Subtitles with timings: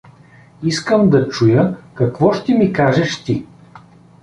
[0.63, 3.45] Искам да чуя какво ще ми кажеш ти.